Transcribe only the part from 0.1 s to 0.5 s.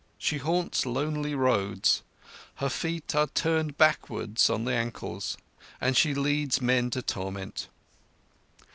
She